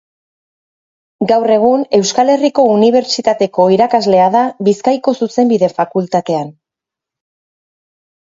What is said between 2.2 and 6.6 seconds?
Herriko Unibertsitateko irakaslea da Bizkaiko Zuzenbide Fakultatean.